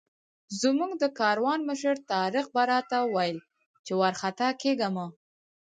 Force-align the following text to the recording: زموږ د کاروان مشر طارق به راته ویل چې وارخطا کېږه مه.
زموږ 0.61 0.91
د 1.01 1.03
کاروان 1.19 1.59
مشر 1.69 1.95
طارق 2.09 2.45
به 2.55 2.63
راته 2.71 2.97
ویل 3.13 3.37
چې 3.85 3.91
وارخطا 3.99 4.49
کېږه 4.61 4.87
مه. 4.95 5.05